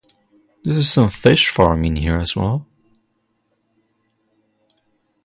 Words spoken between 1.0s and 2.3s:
fish-farming here